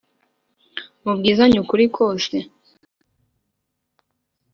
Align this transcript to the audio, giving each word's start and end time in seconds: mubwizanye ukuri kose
mubwizanye 1.03 1.57
ukuri 1.63 1.85
kose 1.95 2.35